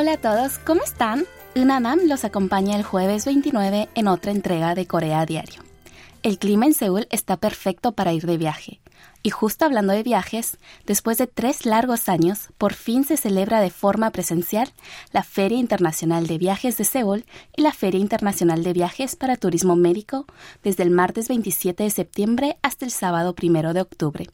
[0.00, 1.26] Hola a todos, ¿cómo están?
[1.54, 5.62] UNANAM los acompaña el jueves 29 en otra entrega de Corea Diario.
[6.22, 8.80] El clima en Seúl está perfecto para ir de viaje.
[9.22, 13.68] Y justo hablando de viajes, después de tres largos años, por fin se celebra de
[13.68, 14.72] forma presencial
[15.12, 19.76] la Feria Internacional de Viajes de Seúl y la Feria Internacional de Viajes para Turismo
[19.76, 20.24] Médico
[20.62, 24.26] desde el martes 27 de septiembre hasta el sábado 1 de octubre.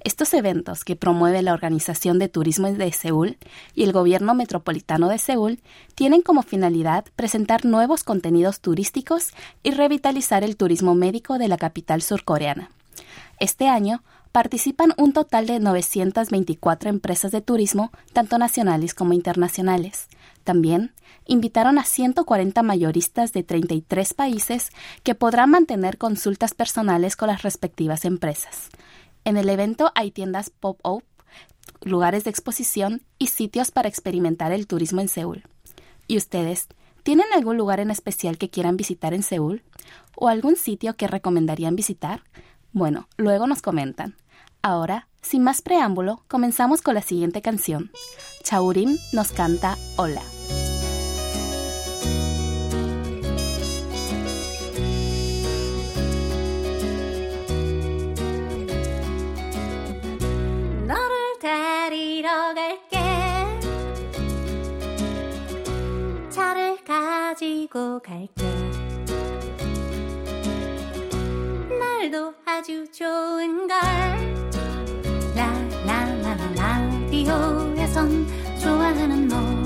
[0.00, 3.38] Estos eventos que promueve la Organización de Turismo de Seúl
[3.74, 5.60] y el Gobierno Metropolitano de Seúl
[5.94, 12.02] tienen como finalidad presentar nuevos contenidos turísticos y revitalizar el turismo médico de la capital
[12.02, 12.70] surcoreana.
[13.38, 14.02] Este año
[14.32, 20.08] participan un total de 924 empresas de turismo, tanto nacionales como internacionales.
[20.44, 20.92] También
[21.26, 24.70] invitaron a 140 mayoristas de 33 países
[25.02, 28.68] que podrán mantener consultas personales con las respectivas empresas.
[29.26, 31.02] En el evento hay tiendas pop-up,
[31.82, 35.42] lugares de exposición y sitios para experimentar el turismo en Seúl.
[36.06, 36.68] ¿Y ustedes?
[37.02, 39.64] ¿Tienen algún lugar en especial que quieran visitar en Seúl?
[40.14, 42.22] ¿O algún sitio que recomendarían visitar?
[42.72, 44.14] Bueno, luego nos comentan.
[44.62, 47.90] Ahora, sin más preámbulo, comenzamos con la siguiente canción.
[48.44, 50.22] Chaurim nos canta Hola.
[66.96, 68.42] 가지고 갈게
[71.78, 73.78] 날도 아주 좋은 걸.
[75.34, 78.26] 라라라라 라디오에선
[78.58, 79.65] 좋아하는 노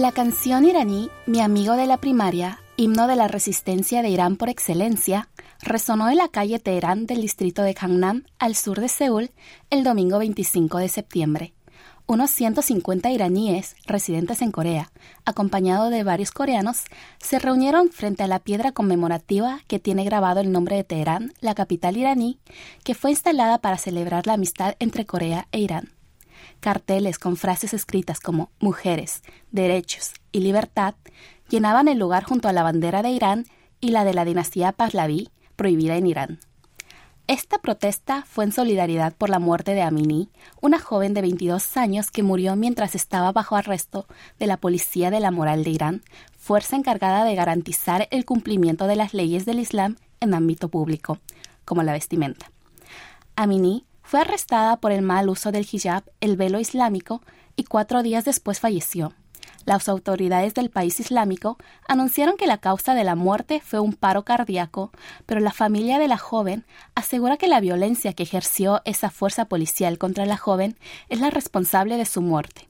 [0.00, 4.48] La canción iraní Mi amigo de la primaria, himno de la resistencia de Irán por
[4.48, 5.28] excelencia,
[5.60, 9.30] resonó en la calle Teherán del distrito de Gangnam, al sur de Seúl,
[9.68, 11.52] el domingo 25 de septiembre.
[12.06, 14.90] Unos 150 iraníes residentes en Corea,
[15.26, 16.84] acompañados de varios coreanos,
[17.18, 21.54] se reunieron frente a la piedra conmemorativa que tiene grabado el nombre de Teherán, la
[21.54, 22.38] capital iraní,
[22.84, 25.92] que fue instalada para celebrar la amistad entre Corea e Irán
[26.60, 30.94] carteles con frases escritas como mujeres, derechos y libertad
[31.48, 33.46] llenaban el lugar junto a la bandera de Irán
[33.80, 36.38] y la de la dinastía Pahlavi, prohibida en Irán.
[37.26, 42.10] Esta protesta fue en solidaridad por la muerte de Amini, una joven de 22 años
[42.10, 44.06] que murió mientras estaba bajo arresto
[44.40, 46.02] de la Policía de la Moral de Irán,
[46.36, 51.18] fuerza encargada de garantizar el cumplimiento de las leyes del Islam en ámbito público,
[51.64, 52.50] como la vestimenta.
[53.36, 57.22] Amini fue arrestada por el mal uso del hijab, el velo islámico,
[57.54, 59.12] y cuatro días después falleció.
[59.66, 64.24] Las autoridades del país islámico anunciaron que la causa de la muerte fue un paro
[64.24, 64.90] cardíaco,
[65.26, 66.66] pero la familia de la joven
[66.96, 70.76] asegura que la violencia que ejerció esa fuerza policial contra la joven
[71.08, 72.68] es la responsable de su muerte.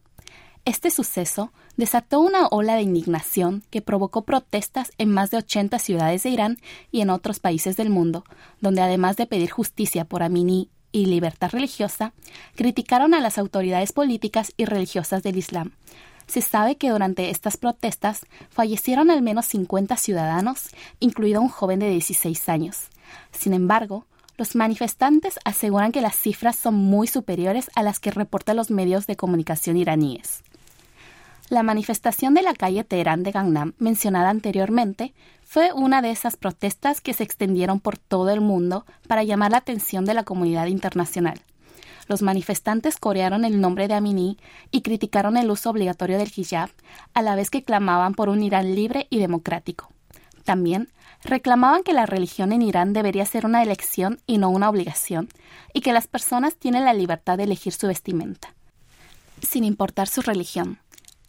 [0.67, 6.23] Este suceso desató una ola de indignación que provocó protestas en más de 80 ciudades
[6.23, 6.59] de Irán
[6.93, 8.25] y en otros países del mundo,
[8.61, 12.13] donde además de pedir justicia por Amini y libertad religiosa,
[12.55, 15.73] criticaron a las autoridades políticas y religiosas del Islam.
[16.27, 20.69] Se sabe que durante estas protestas fallecieron al menos 50 ciudadanos,
[21.01, 22.89] incluido un joven de 16 años.
[23.33, 24.07] Sin embargo,
[24.37, 29.07] los manifestantes aseguran que las cifras son muy superiores a las que reportan los medios
[29.07, 30.43] de comunicación iraníes.
[31.51, 37.01] La manifestación de la calle Teherán de Gangnam, mencionada anteriormente, fue una de esas protestas
[37.01, 41.41] que se extendieron por todo el mundo para llamar la atención de la comunidad internacional.
[42.07, 44.39] Los manifestantes corearon el nombre de Amini
[44.71, 46.71] y criticaron el uso obligatorio del hijab,
[47.15, 49.91] a la vez que clamaban por un Irán libre y democrático.
[50.45, 50.89] También
[51.25, 55.29] reclamaban que la religión en Irán debería ser una elección y no una obligación,
[55.75, 58.55] y que las personas tienen la libertad de elegir su vestimenta,
[59.43, 60.79] sin importar su religión.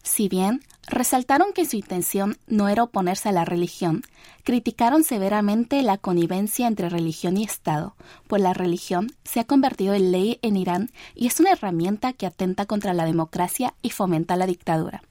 [0.04, 4.04] Si bien resaltaron que su intención no era oponerse a la religión,
[4.44, 7.96] criticaron severamente la connivencia entre religión y Estado,
[8.28, 12.26] pues la religión se ha convertido en ley en Irán y es una herramienta que
[12.26, 15.04] atenta contra la democracia y fomenta la dictadura.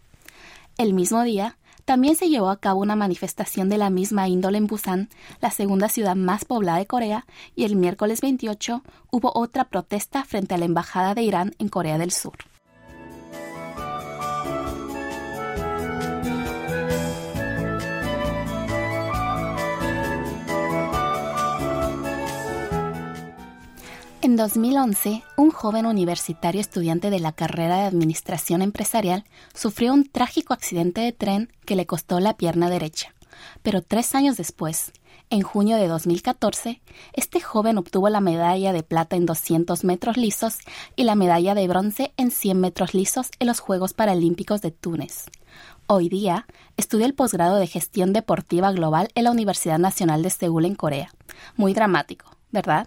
[0.77, 4.67] El mismo día, también se llevó a cabo una manifestación de la misma índole en
[4.67, 5.09] Busan,
[5.41, 7.27] la segunda ciudad más poblada de Corea,
[7.57, 11.99] y el miércoles 28 hubo otra protesta frente a la Embajada de Irán en Corea
[11.99, 12.50] del Sur.
[24.23, 29.25] En 2011, un joven universitario estudiante de la carrera de Administración Empresarial
[29.55, 33.15] sufrió un trágico accidente de tren que le costó la pierna derecha.
[33.63, 34.93] Pero tres años después,
[35.31, 36.83] en junio de 2014,
[37.15, 40.59] este joven obtuvo la medalla de plata en 200 metros lisos
[40.97, 45.31] y la medalla de bronce en 100 metros lisos en los Juegos Paralímpicos de Túnez.
[45.87, 46.47] Hoy día,
[46.77, 51.11] estudia el posgrado de Gestión Deportiva Global en la Universidad Nacional de Seúl en Corea.
[51.57, 52.87] Muy dramático, ¿verdad?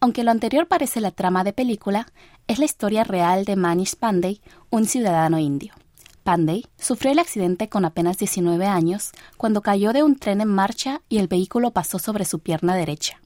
[0.00, 2.06] Aunque lo anterior parece la trama de película,
[2.46, 4.40] es la historia real de Manish Pandey,
[4.70, 5.74] un ciudadano indio.
[6.22, 11.00] Pandey sufrió el accidente con apenas 19 años cuando cayó de un tren en marcha
[11.08, 13.20] y el vehículo pasó sobre su pierna derecha.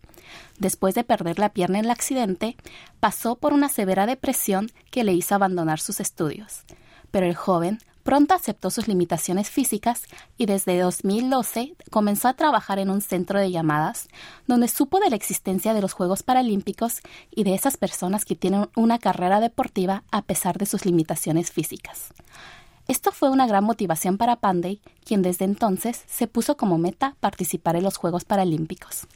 [0.58, 2.56] Después de perder la pierna en el accidente,
[3.00, 6.64] pasó por una severa depresión que le hizo abandonar sus estudios.
[7.10, 10.02] Pero el joven Pronto aceptó sus limitaciones físicas
[10.37, 14.08] y desde 2012 comenzó a trabajar en un centro de llamadas
[14.49, 17.00] donde supo de la existencia de los Juegos Paralímpicos
[17.31, 22.12] y de esas personas que tienen una carrera deportiva a pesar de sus limitaciones físicas.
[22.88, 27.76] Esto fue una gran motivación para Pandey, quien desde entonces se puso como meta participar
[27.76, 29.06] en los Juegos Paralímpicos.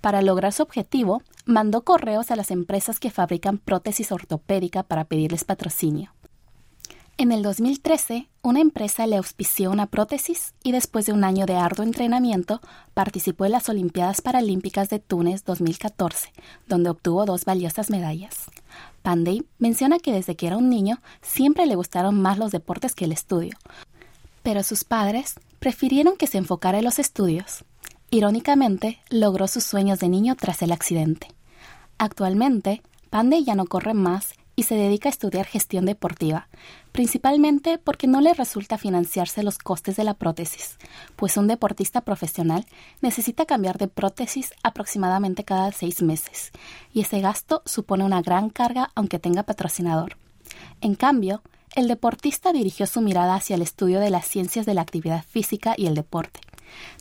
[0.00, 5.44] Para lograr su objetivo, mandó correos a las empresas que fabrican prótesis ortopédica para pedirles
[5.44, 6.10] patrocinio.
[7.20, 11.54] En el 2013, una empresa le auspició una prótesis y después de un año de
[11.54, 12.62] arduo entrenamiento,
[12.94, 16.32] participó en las Olimpiadas Paralímpicas de Túnez 2014,
[16.66, 18.46] donde obtuvo dos valiosas medallas.
[19.02, 23.04] Pandey menciona que desde que era un niño siempre le gustaron más los deportes que
[23.04, 23.52] el estudio,
[24.42, 27.66] pero sus padres prefirieron que se enfocara en los estudios.
[28.08, 31.26] Irónicamente, logró sus sueños de niño tras el accidente.
[31.98, 32.80] Actualmente,
[33.10, 36.48] Pandey ya no corre más y se dedica a estudiar gestión deportiva,
[36.92, 40.78] principalmente porque no le resulta financiarse los costes de la prótesis,
[41.16, 42.66] pues un deportista profesional
[43.00, 46.50] necesita cambiar de prótesis aproximadamente cada seis meses,
[46.92, 50.16] y ese gasto supone una gran carga aunque tenga patrocinador.
[50.80, 51.42] En cambio,
[51.76, 55.74] el deportista dirigió su mirada hacia el estudio de las ciencias de la actividad física
[55.76, 56.40] y el deporte,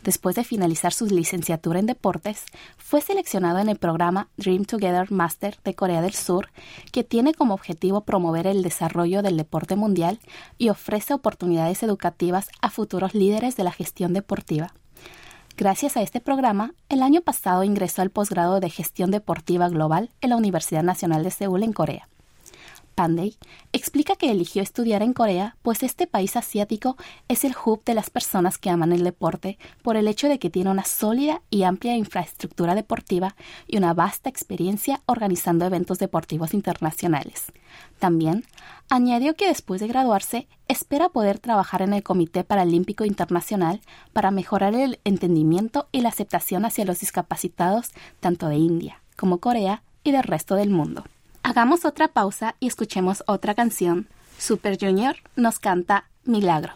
[0.04, 2.46] Después de finalizar su licenciatura en deportes,
[2.78, 6.50] fue seleccionado en el programa Dream Together Master de Corea del Sur,
[6.92, 10.20] que tiene como objetivo promover el desarrollo del deporte mundial
[10.58, 14.74] y ofrece oportunidades educativas a futuros líderes de la gestión deportiva.
[15.58, 20.30] Gracias a este programa, el año pasado ingresó al posgrado de Gestión Deportiva Global en
[20.30, 22.08] la Universidad Nacional de Seúl en Corea.
[23.00, 23.38] Pandey
[23.72, 26.98] explica que eligió estudiar en Corea, pues este país asiático
[27.30, 30.50] es el hub de las personas que aman el deporte por el hecho de que
[30.50, 33.38] tiene una sólida y amplia infraestructura deportiva
[33.68, 37.54] y una vasta experiencia organizando eventos deportivos internacionales.
[38.00, 38.44] También
[38.90, 43.80] añadió que después de graduarse espera poder trabajar en el Comité Paralímpico Internacional
[44.12, 49.84] para mejorar el entendimiento y la aceptación hacia los discapacitados tanto de India como Corea
[50.04, 51.06] y del resto del mundo.
[51.44, 54.08] Hagamos otra pausa y escuchemos otra canción.
[54.38, 56.74] Super Junior nos canta Milagro.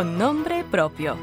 [0.00, 1.14] Con nombre propio.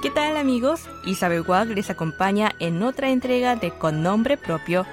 [0.00, 0.88] ¿Qué tal amigos?
[1.04, 4.86] Isabel Wag les acompaña en otra entrega de Con nombre propio,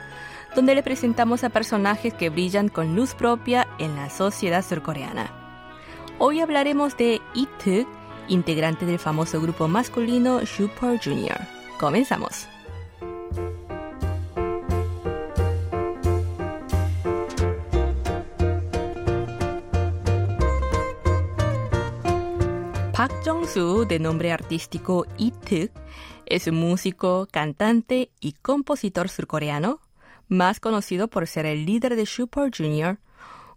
[0.58, 5.32] donde le presentamos a personajes que brillan con luz propia en la sociedad surcoreana.
[6.20, 7.88] Hoy hablaremos de Tuk,
[8.28, 11.40] integrante del famoso grupo masculino Super Junior.
[11.80, 12.50] Comenzamos.
[22.96, 25.70] Park Jong-soo, de nombre artístico Tuk,
[26.26, 29.82] es un músico, cantante y compositor surcoreano,
[30.30, 33.00] más conocido por ser el líder de Super Junior,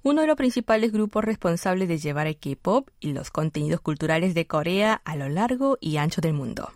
[0.02, 4.48] uno de los principales grupos responsables de llevar el K-pop y los contenidos culturales de
[4.48, 6.72] Corea a lo largo y ancho del mundo.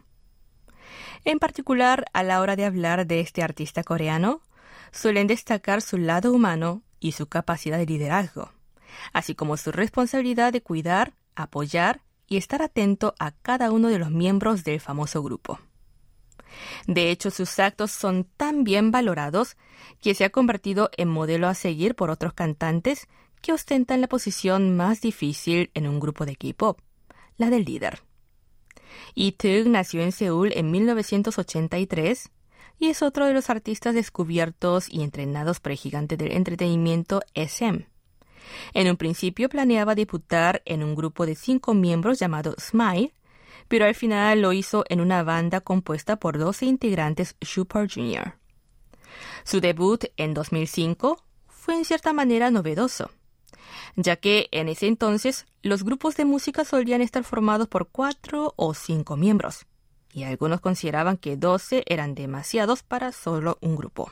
[1.24, 4.40] En particular, a la hora de hablar de este artista coreano,
[4.92, 8.52] suelen destacar su lado humano y su capacidad de liderazgo,
[9.12, 14.10] así como su responsabilidad de cuidar, apoyar y estar atento a cada uno de los
[14.10, 15.60] miembros del famoso grupo.
[16.86, 19.58] De hecho, sus actos son tan bien valorados
[20.00, 23.06] que se ha convertido en modelo a seguir por otros cantantes
[23.42, 26.80] que ostentan la posición más difícil en un grupo de K-pop,
[27.36, 28.00] la del líder.
[29.14, 29.36] Lee
[29.66, 32.30] nació en Seúl en 1983
[32.78, 37.91] y es otro de los artistas descubiertos y entrenados por el gigante del entretenimiento SM.
[38.74, 43.12] En un principio planeaba debutar en un grupo de cinco miembros llamado Smile,
[43.68, 48.34] pero al final lo hizo en una banda compuesta por 12 integrantes Super Junior.
[49.44, 53.10] Su debut en 2005 fue en cierta manera novedoso,
[53.96, 58.74] ya que en ese entonces los grupos de música solían estar formados por cuatro o
[58.74, 59.66] cinco miembros,
[60.12, 64.10] y algunos consideraban que 12 eran demasiados para solo un grupo.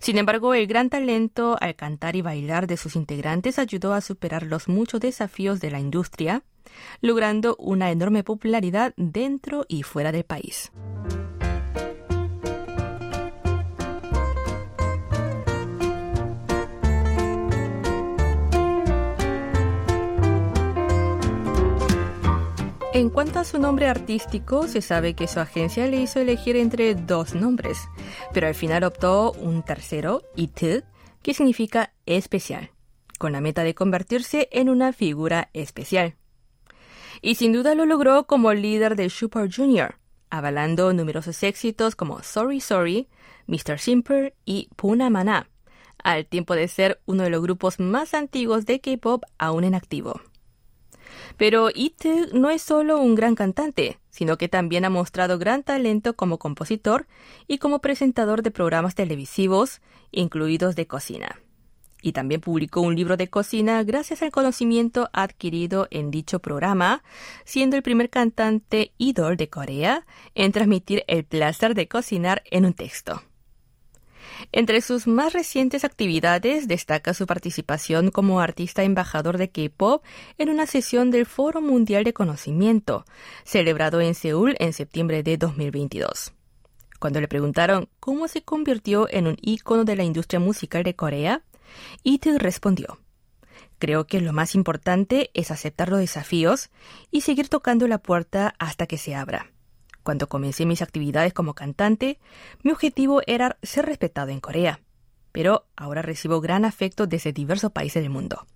[0.00, 4.44] Sin embargo, el gran talento al cantar y bailar de sus integrantes ayudó a superar
[4.44, 6.42] los muchos desafíos de la industria,
[7.00, 10.72] logrando una enorme popularidad dentro y fuera del país.
[22.96, 26.94] En cuanto a su nombre artístico, se sabe que su agencia le hizo elegir entre
[26.94, 27.76] dos nombres,
[28.32, 30.82] pero al final optó un tercero, It,
[31.20, 32.70] que significa especial,
[33.18, 36.14] con la meta de convertirse en una figura especial.
[37.20, 39.96] Y sin duda lo logró como líder de Super Junior,
[40.30, 43.08] avalando numerosos éxitos como Sorry Sorry,
[43.46, 43.78] Mr.
[43.78, 45.50] Simper y Puna Mana,
[46.02, 50.18] al tiempo de ser uno de los grupos más antiguos de K-pop aún en activo.
[51.36, 56.14] Pero Ite no es solo un gran cantante, sino que también ha mostrado gran talento
[56.16, 57.06] como compositor
[57.46, 61.40] y como presentador de programas televisivos, incluidos de cocina.
[62.02, 67.02] Y también publicó un libro de cocina gracias al conocimiento adquirido en dicho programa,
[67.44, 72.74] siendo el primer cantante idol de Corea en transmitir el placer de cocinar en un
[72.74, 73.22] texto.
[74.52, 80.04] Entre sus más recientes actividades destaca su participación como artista embajador de K-pop
[80.38, 83.04] en una sesión del Foro Mundial de Conocimiento,
[83.44, 86.32] celebrado en Seúl en septiembre de 2022.
[86.98, 91.42] Cuando le preguntaron cómo se convirtió en un ícono de la industria musical de Corea,
[92.02, 92.98] Ito respondió:
[93.78, 96.70] Creo que lo más importante es aceptar los desafíos
[97.10, 99.50] y seguir tocando la puerta hasta que se abra.
[100.06, 102.20] Cuando comencé mis actividades como cantante,
[102.62, 104.78] mi objetivo era ser respetado en Corea,
[105.32, 108.46] pero ahora recibo gran afecto desde diversos países del mundo.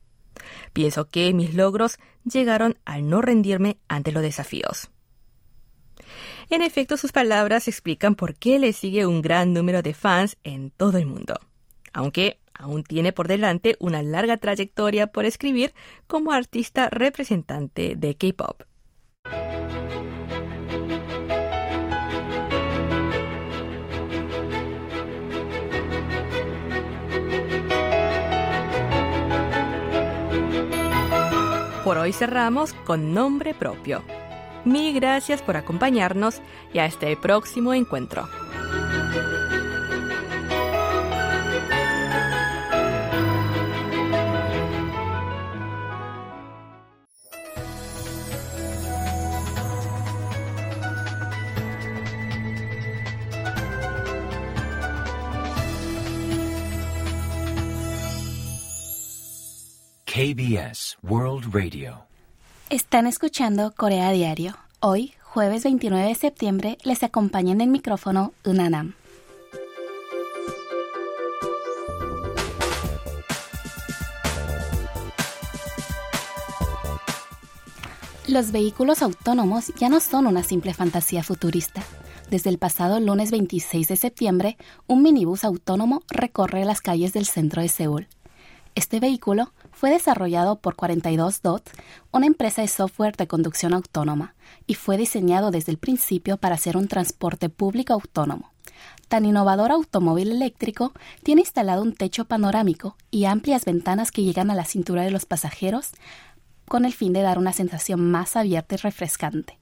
[0.73, 4.93] Pienso que mis logros llegaron al no rendirme ante los desafíos.
[6.51, 10.71] En efecto, sus palabras explican por qué le sigue un gran número de fans en
[10.71, 11.35] todo el mundo,
[11.93, 15.75] aunque aún tiene por delante una larga trayectoria por escribir
[16.07, 18.63] como artista representante de K-Pop.
[31.91, 34.05] Por hoy cerramos con nombre propio.
[34.65, 36.41] Mil gracias por acompañarnos
[36.73, 38.29] y hasta el próximo encuentro.
[60.31, 62.07] KBS World Radio.
[62.69, 64.57] Están escuchando Corea Diario.
[64.79, 68.95] Hoy, jueves 29 de septiembre, les acompaña en el micrófono Unanam.
[78.29, 81.83] Los vehículos autónomos ya no son una simple fantasía futurista.
[82.31, 84.57] Desde el pasado lunes 26 de septiembre,
[84.87, 88.07] un minibús autónomo recorre las calles del centro de Seúl.
[88.75, 91.71] Este vehículo fue desarrollado por 42 Dot,
[92.13, 94.35] una empresa de software de conducción autónoma,
[94.67, 98.53] y fue diseñado desde el principio para ser un transporte público autónomo.
[99.09, 100.93] Tan innovador automóvil eléctrico
[101.25, 105.27] tiene instalado un techo panorámico y amplias ventanas que llegan a la cintura de los
[105.27, 105.91] pasajeros
[106.69, 109.59] con el fin de dar una sensación más abierta y refrescante.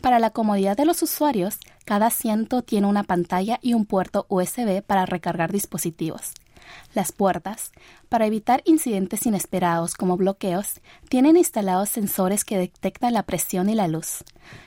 [0.00, 4.82] Para la comodidad de los usuarios, cada asiento tiene una pantalla y un puerto USB
[4.82, 6.34] para recargar dispositivos.
[6.94, 7.72] Las puertas,
[8.08, 13.88] para evitar incidentes inesperados como bloqueos, tienen instalados sensores que detectan la presión y la
[13.88, 14.24] luz.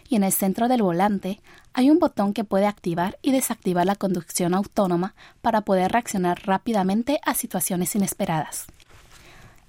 [0.10, 1.40] Y en el centro del volante
[1.74, 7.20] hay un botón que puede activar y desactivar la conducción autónoma para poder reaccionar rápidamente
[7.24, 8.68] a situaciones inesperadas.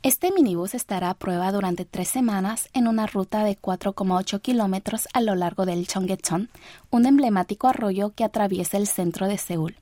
[0.04, 5.20] Este minibús estará a prueba durante tres semanas en una ruta de 4,8 kilómetros a
[5.20, 6.50] lo largo del Cheonggyecheon,
[6.90, 9.74] un emblemático arroyo que atraviesa el centro de Seúl.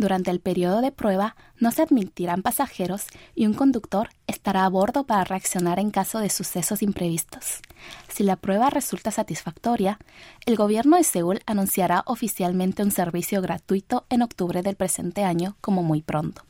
[0.00, 3.04] Durante el periodo de prueba no se admitirán pasajeros
[3.34, 7.60] y un conductor estará a bordo para reaccionar en caso de sucesos imprevistos.
[8.08, 9.98] Si la prueba resulta satisfactoria,
[10.46, 15.82] el gobierno de Seúl anunciará oficialmente un servicio gratuito en octubre del presente año como
[15.82, 16.44] muy pronto.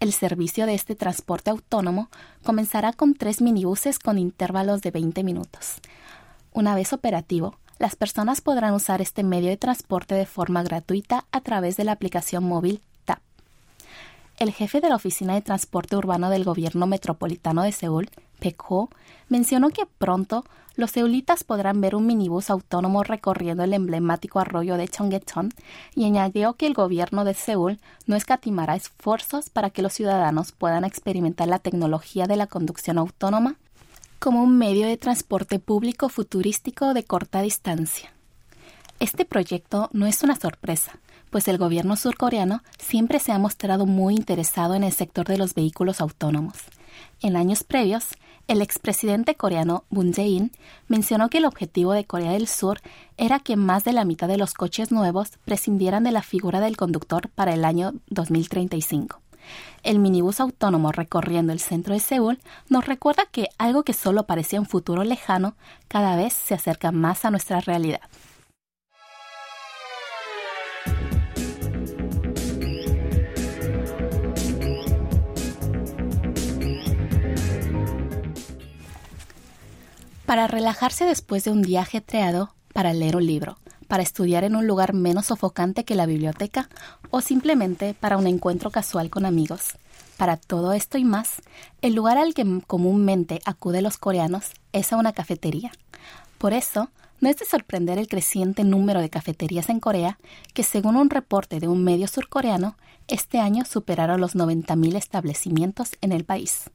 [0.00, 2.08] El servicio de este transporte autónomo
[2.44, 5.82] comenzará con tres minibuses con intervalos de 20 minutos.
[6.54, 11.40] Una vez operativo, las personas podrán usar este medio de transporte de forma gratuita a
[11.40, 13.20] través de la aplicación móvil TAP.
[14.38, 18.90] El jefe de la Oficina de Transporte Urbano del Gobierno Metropolitano de Seúl, Pekho,
[19.30, 20.44] mencionó que pronto
[20.76, 25.48] los seulitas podrán ver un minibús autónomo recorriendo el emblemático arroyo de Cheonggyecheon
[25.94, 30.84] y añadió que el gobierno de Seúl no escatimará esfuerzos para que los ciudadanos puedan
[30.84, 33.56] experimentar la tecnología de la conducción autónoma
[34.20, 38.12] como un medio de transporte público futurístico de corta distancia.
[39.00, 40.92] Este proyecto no es una sorpresa,
[41.30, 45.54] pues el gobierno surcoreano siempre se ha mostrado muy interesado en el sector de los
[45.54, 46.56] vehículos autónomos.
[47.22, 48.08] En años previos,
[48.46, 50.52] el expresidente coreano Moon Jae-in
[50.86, 52.80] mencionó que el objetivo de Corea del Sur
[53.16, 56.76] era que más de la mitad de los coches nuevos prescindieran de la figura del
[56.76, 59.18] conductor para el año 2035.
[59.82, 62.38] El minibús autónomo recorriendo el centro de Seúl
[62.68, 65.54] nos recuerda que algo que solo parecía un futuro lejano
[65.88, 68.00] cada vez se acerca más a nuestra realidad.
[80.26, 83.58] Para relajarse después de un día ajetreado, para leer un libro,
[83.90, 86.68] para estudiar en un lugar menos sofocante que la biblioteca
[87.10, 89.72] o simplemente para un encuentro casual con amigos.
[90.16, 91.42] Para todo esto y más,
[91.82, 95.72] el lugar al que comúnmente acuden los coreanos es a una cafetería.
[96.38, 100.20] Por eso, no es de sorprender el creciente número de cafeterías en Corea,
[100.54, 102.76] que según un reporte de un medio surcoreano,
[103.08, 106.70] este año superaron los 90.000 establecimientos en el país.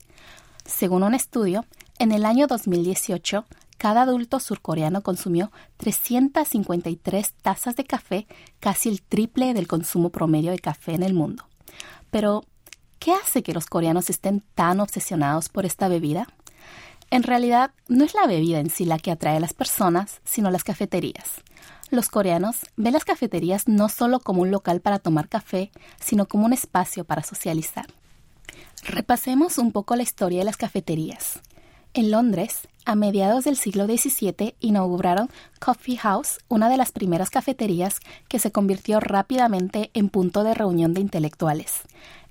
[0.66, 1.64] Según un estudio,
[1.98, 3.46] en el año 2018,
[3.78, 8.28] cada adulto surcoreano consumió 353 tazas de café,
[8.60, 11.48] casi el triple del consumo promedio de café en el mundo.
[12.12, 12.44] Pero,
[13.00, 16.28] ¿qué hace que los coreanos estén tan obsesionados por esta bebida?
[17.12, 20.50] En realidad, no es la bebida en sí la que atrae a las personas, sino
[20.50, 21.44] las cafeterías.
[21.92, 26.46] Los coreanos ven las cafeterías no solo como un local para tomar café, sino como
[26.46, 27.86] un espacio para socializar.
[28.84, 31.42] Repasemos un poco la historia de las cafeterías.
[31.98, 35.30] En Londres, a mediados del siglo XVII, inauguraron
[35.62, 40.94] Coffee House, una de las primeras cafeterías que se convirtió rápidamente en punto de reunión
[40.94, 41.84] de intelectuales.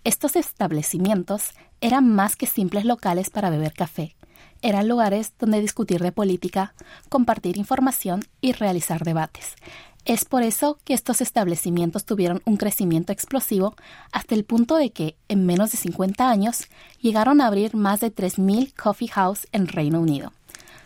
[0.04, 4.14] Estos establecimientos eran más que simples locales para beber café.
[4.60, 6.74] Eran lugares donde discutir de política,
[7.08, 9.54] compartir información y realizar debates.
[10.04, 13.74] Es por eso que estos establecimientos tuvieron un crecimiento explosivo
[14.12, 16.68] hasta el punto de que, en menos de 50 años,
[17.00, 20.32] llegaron a abrir más de 3.000 coffee house en Reino Unido.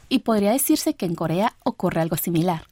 [0.09, 2.67] Y podría decirse que en Corea ocurre algo similar.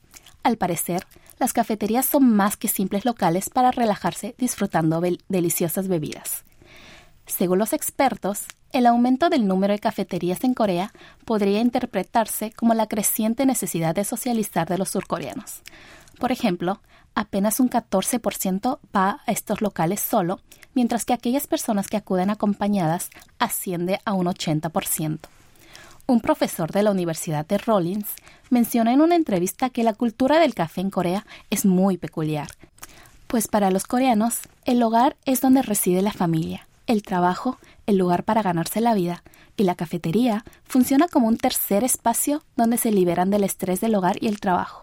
[0.44, 1.04] Al parecer,
[1.40, 6.44] las cafeterías son más que simples locales para relajarse disfrutando deliciosas bebidas.
[7.26, 10.92] Según los expertos, el aumento del número de cafeterías en Corea
[11.24, 15.62] podría interpretarse como la creciente necesidad de socializar de los surcoreanos.
[16.18, 16.80] Por ejemplo,
[17.14, 20.40] apenas un 14% va a estos locales solo,
[20.74, 25.18] mientras que aquellas personas que acuden acompañadas asciende a un 80%.
[26.08, 28.06] Un profesor de la Universidad de Rollins
[28.48, 32.48] mencionó en una entrevista que la cultura del café en Corea es muy peculiar,
[33.26, 38.22] pues para los coreanos el hogar es donde reside la familia, el trabajo, el lugar
[38.22, 39.24] para ganarse la vida,
[39.56, 44.22] y la cafetería funciona como un tercer espacio donde se liberan del estrés del hogar
[44.22, 44.82] y el trabajo.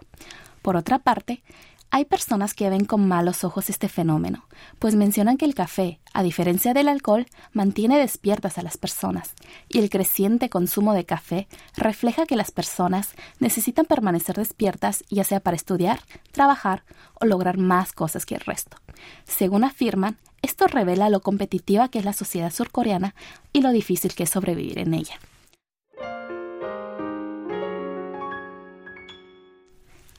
[0.64, 1.42] Por otra parte,
[1.90, 4.46] hay personas que ven con malos ojos este fenómeno,
[4.78, 9.34] pues mencionan que el café, a diferencia del alcohol, mantiene despiertas a las personas,
[9.68, 15.40] y el creciente consumo de café refleja que las personas necesitan permanecer despiertas ya sea
[15.40, 16.00] para estudiar,
[16.32, 16.84] trabajar
[17.20, 18.78] o lograr más cosas que el resto.
[19.24, 23.14] Según afirman, esto revela lo competitiva que es la sociedad surcoreana
[23.52, 25.18] y lo difícil que es sobrevivir en ella.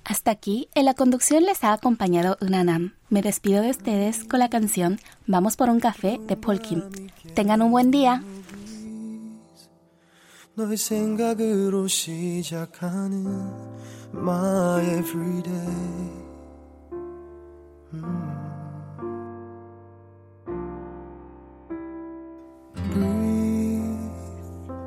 [0.05, 2.95] Hasta aquí, en la conducción les ha acompañado Unanam.
[3.11, 6.83] Me despido de ustedes con la canción Vamos por un café de Paul Kim.
[7.35, 8.23] Tengan un buen día.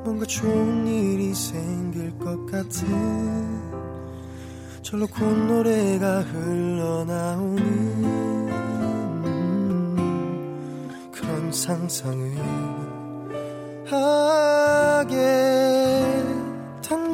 [0.04, 3.77] 뭔가 좋은 일이 생길 것 같은
[4.81, 7.59] 절로 콧노래가 흘러나오는
[11.11, 12.37] 그런 상상을
[13.85, 15.15] 하게
[16.81, 17.13] 단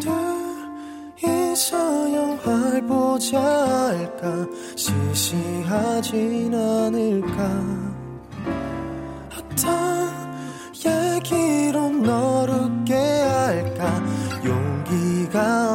[1.20, 4.48] 둘이서 영화를 보자 할까?
[4.76, 7.96] 시시하진 않을까?
[9.34, 10.14] 어떤
[10.86, 14.04] 얘기로 너를 웃게 할까?
[14.46, 15.75] 용기가